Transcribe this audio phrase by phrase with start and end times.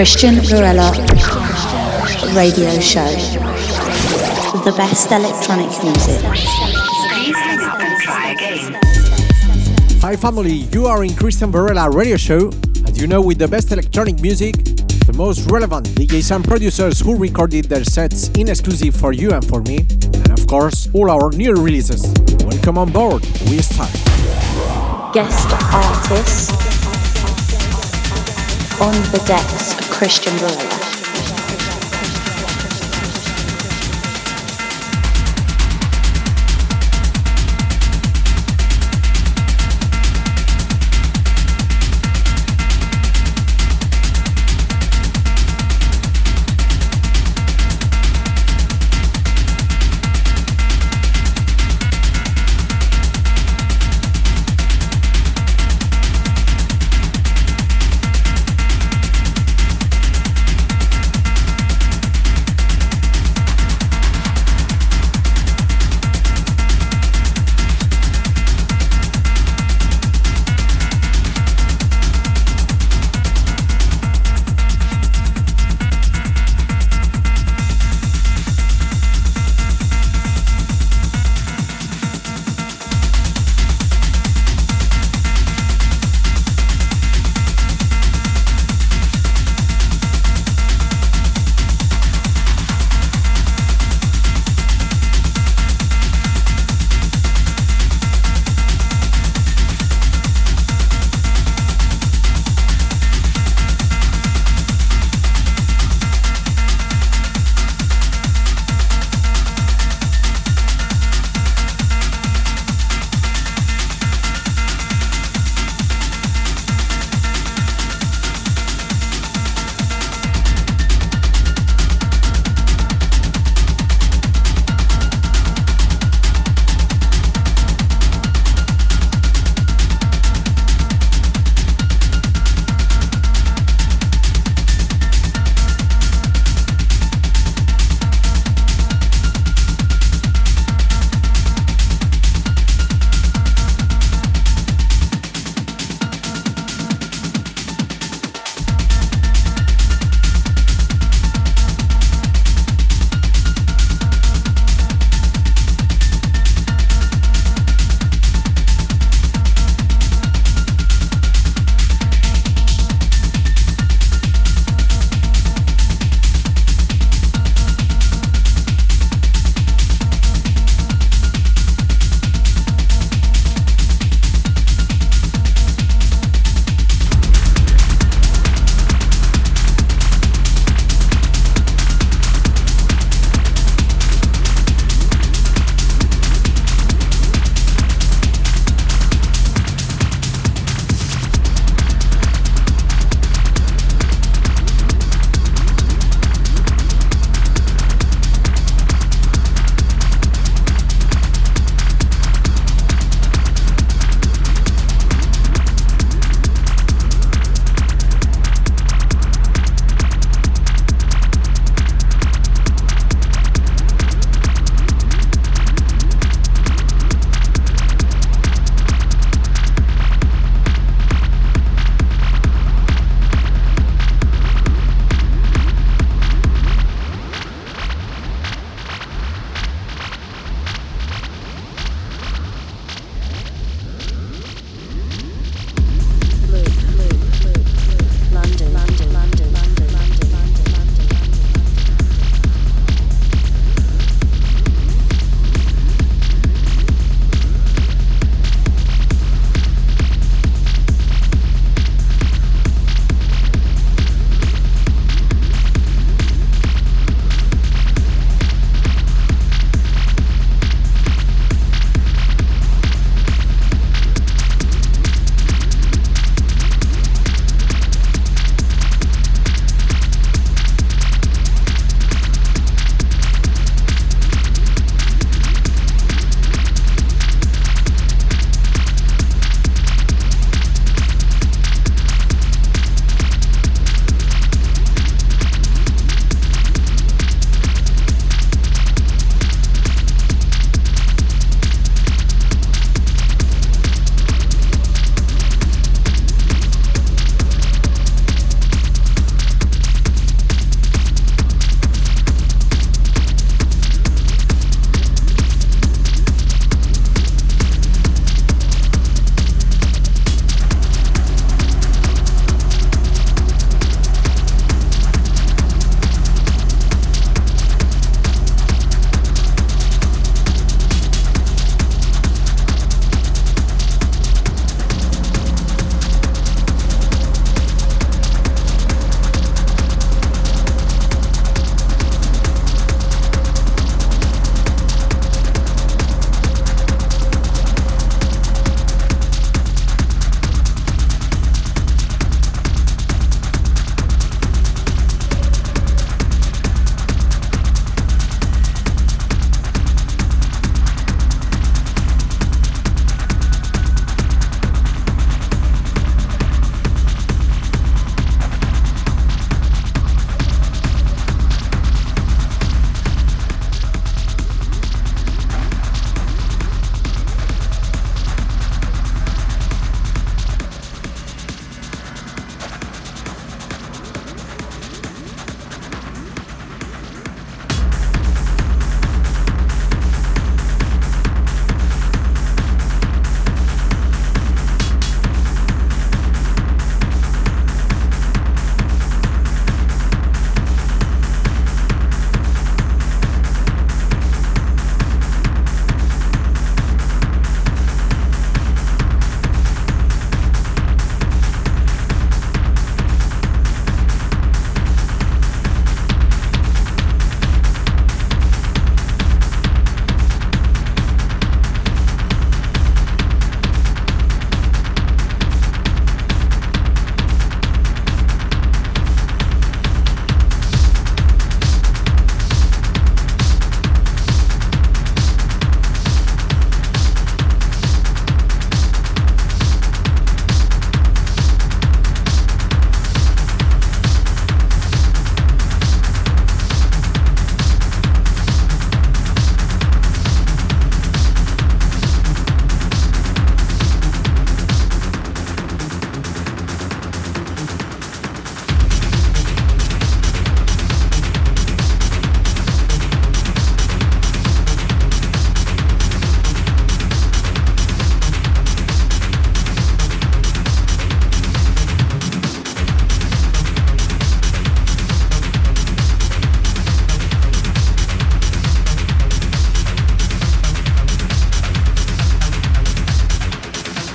[0.00, 0.92] Cristian Varela
[2.34, 3.04] radio show.
[4.64, 6.20] The best electronic music.
[6.22, 8.78] Please hang up and try again.
[10.00, 12.48] Hi family, you are in Cristian Varela radio show,
[12.86, 14.54] and you know with the best electronic music,
[15.04, 19.46] the most relevant DJs and producers who recorded their sets in exclusive for you and
[19.46, 19.80] for me,
[20.24, 22.10] and of course all our new releases.
[22.46, 23.20] Welcome on board,
[23.50, 23.92] we start.
[25.12, 26.70] Guest artists
[28.80, 30.79] on the decks of Cristian Varela.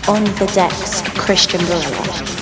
[0.07, 2.34] On the decks, Cristian Varela.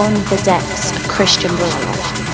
[0.00, 2.20] On the decks, Cristian Varela.
[2.24, 2.29] On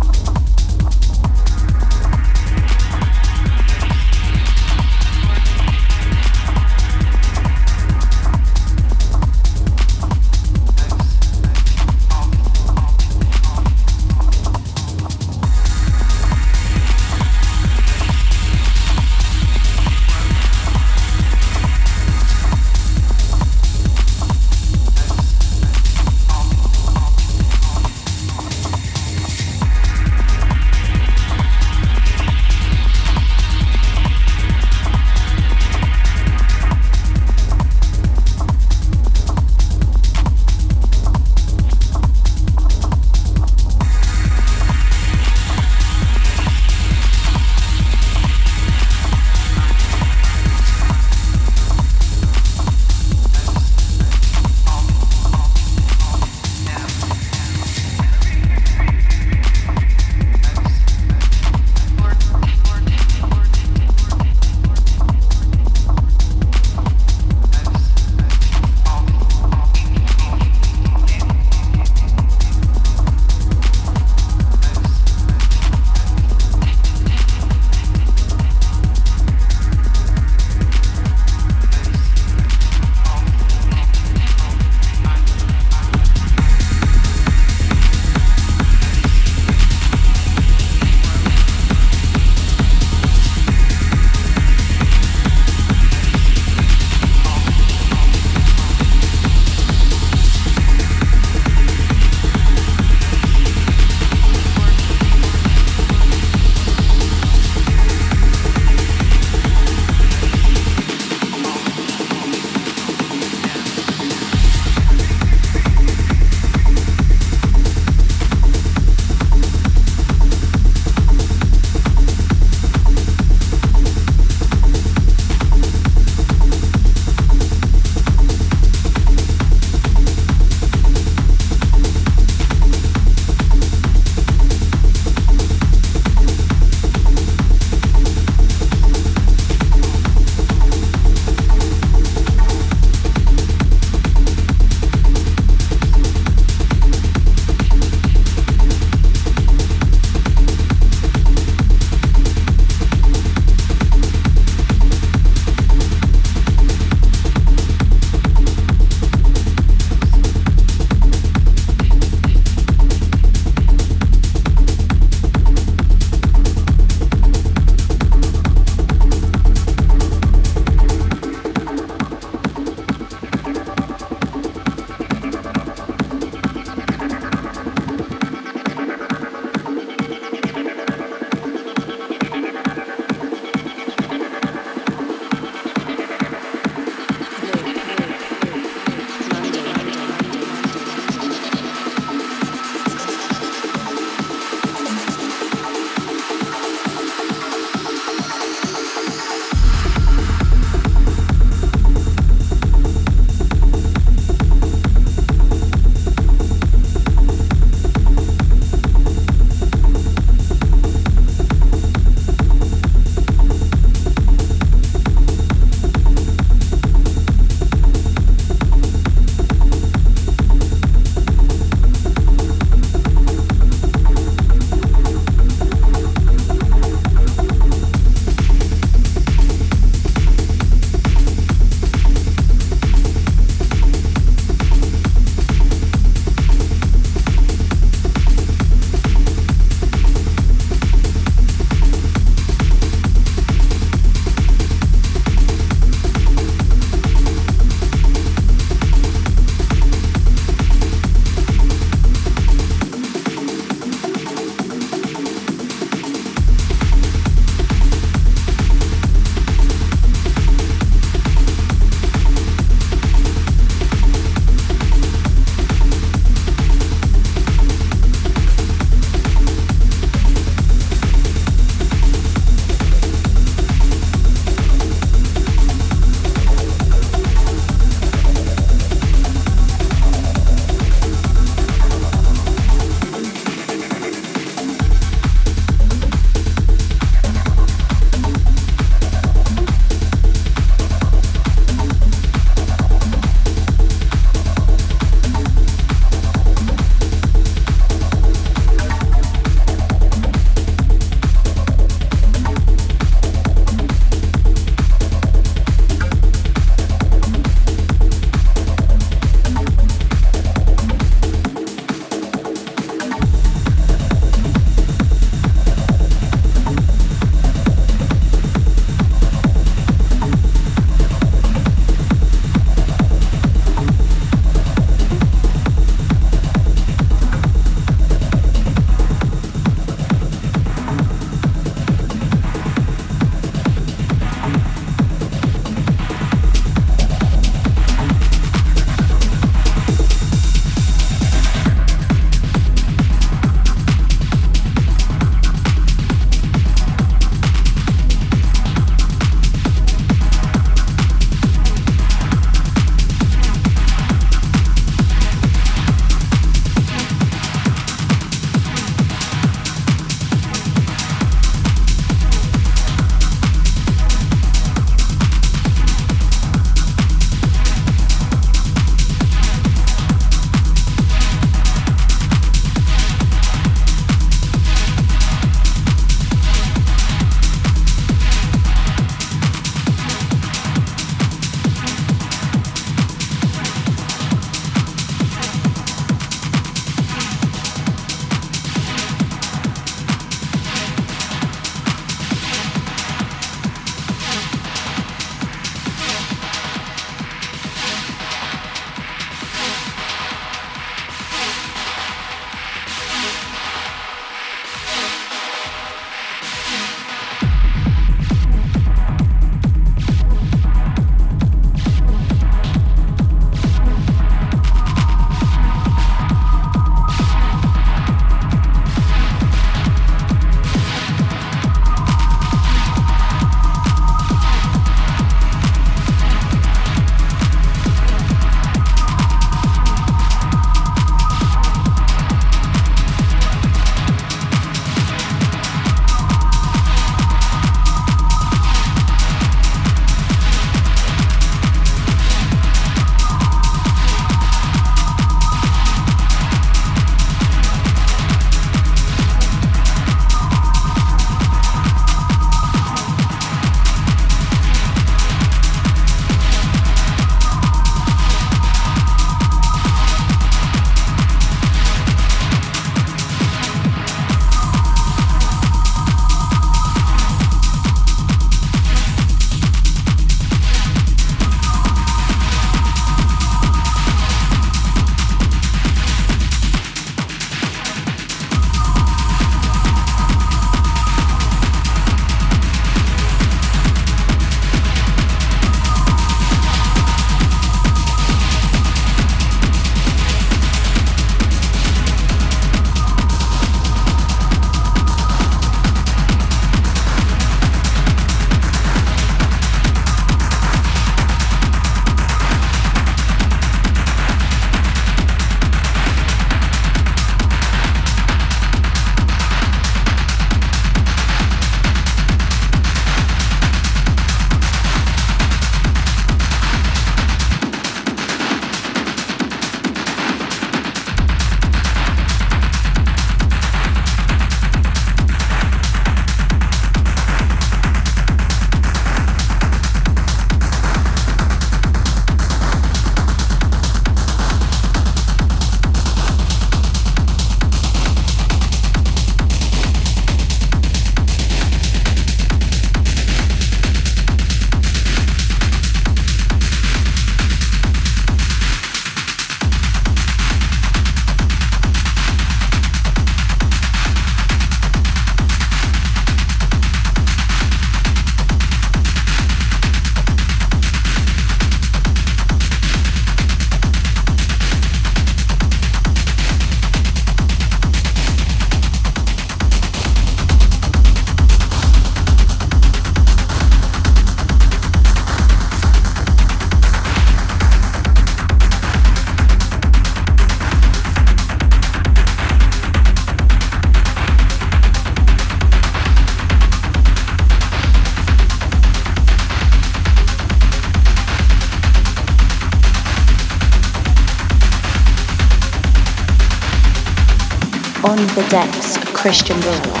[598.35, 600.00] the decks, Cristian Varela.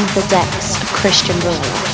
[0.00, 1.89] The decks, of Cristian Varela.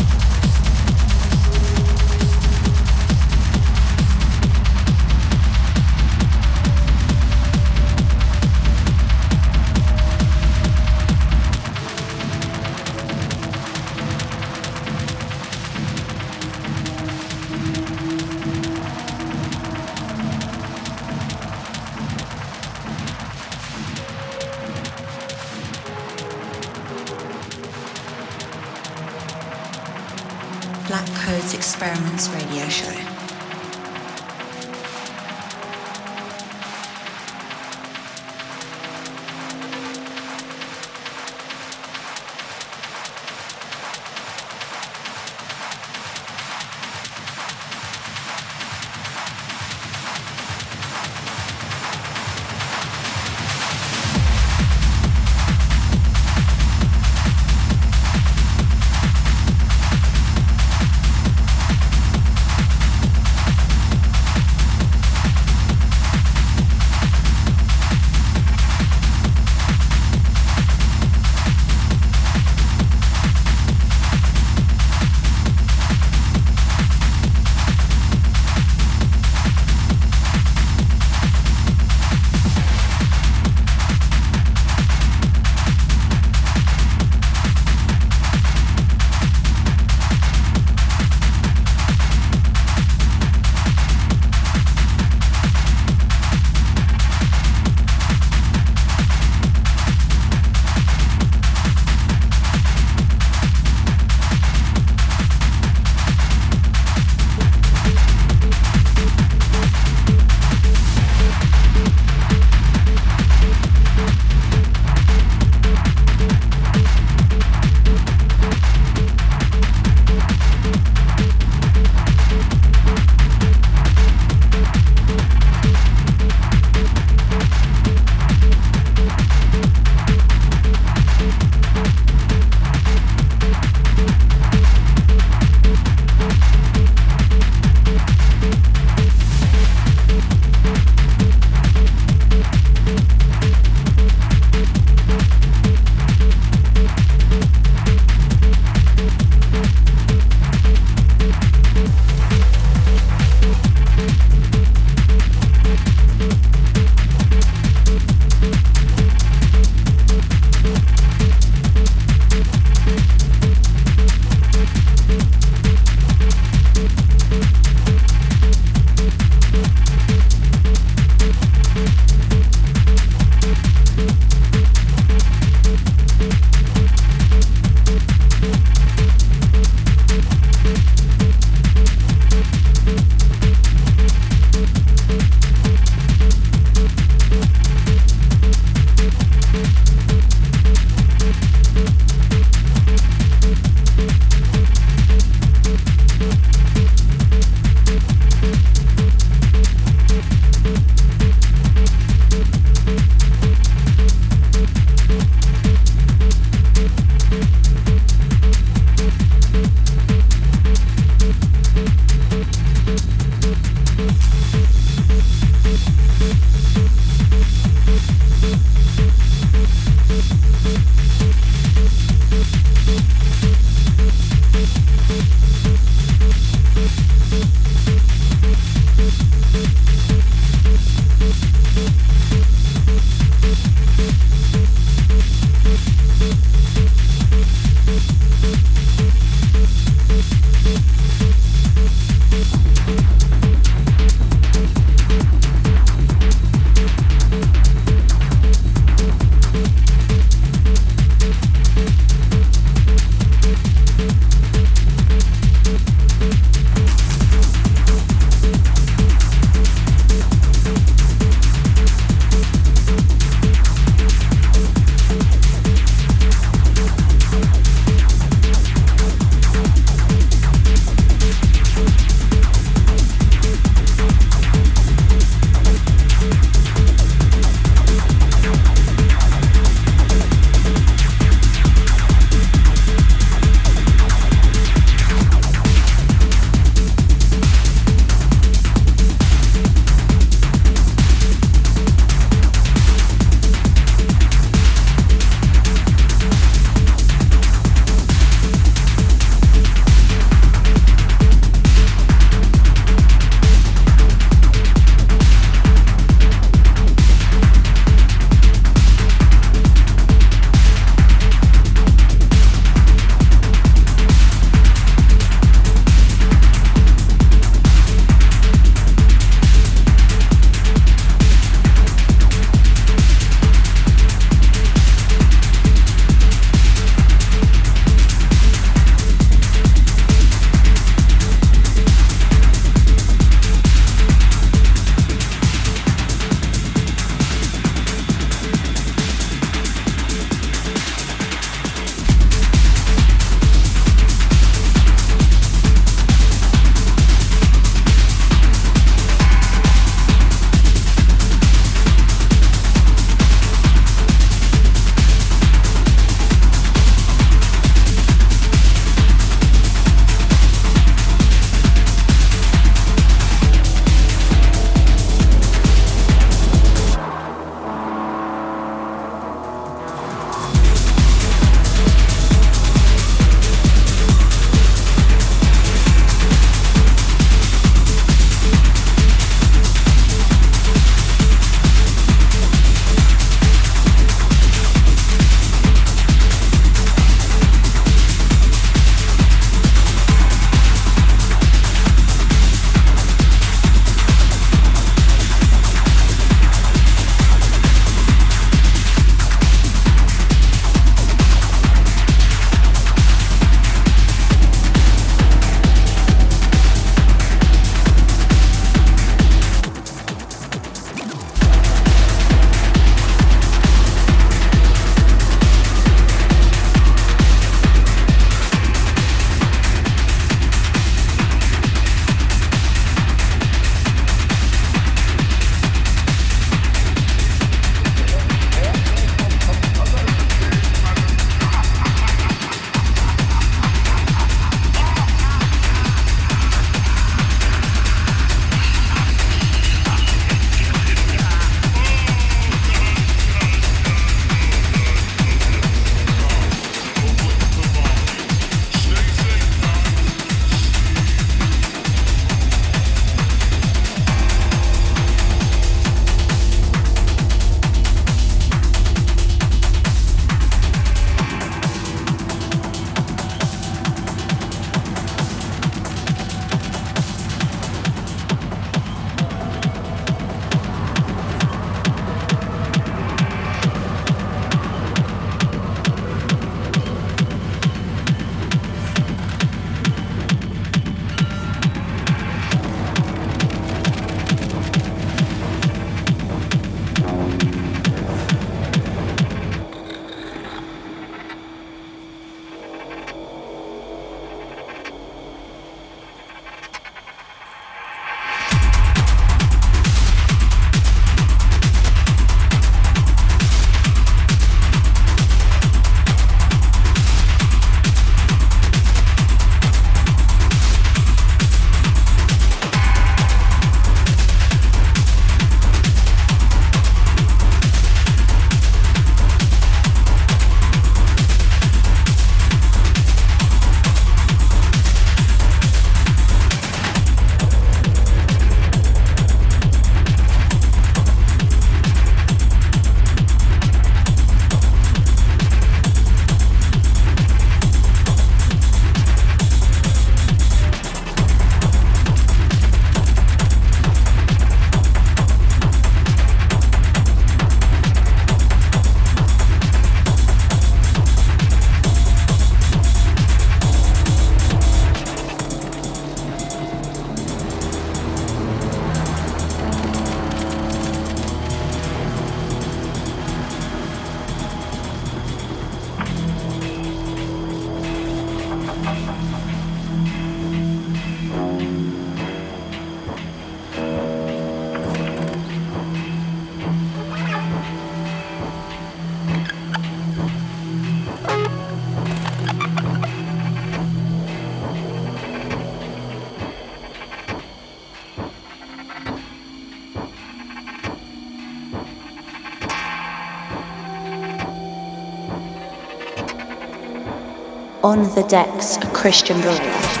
[597.83, 600.00] On the decks, a Cristian Varela.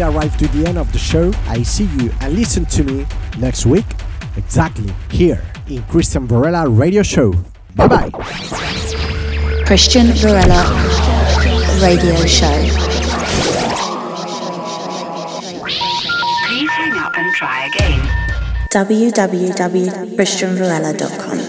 [0.00, 1.30] We arrived to the end of the show.
[1.46, 3.06] I see you and listen to me
[3.38, 3.84] next week,
[4.34, 7.34] exactly here in Cristian Varela Radio Show.
[7.76, 8.08] Bye bye.
[9.68, 10.64] Cristian Varela
[11.82, 12.48] Radio Show.
[16.48, 18.00] Please hang up and try again.
[18.72, 21.39] www.cristianvarela.com